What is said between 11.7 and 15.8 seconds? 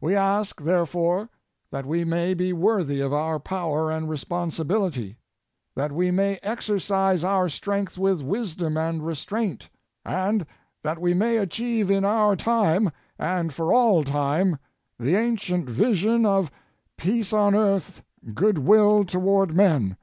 in our time and for all time the ancient